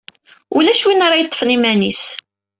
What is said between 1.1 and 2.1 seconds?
yeṭṭfen iman-is.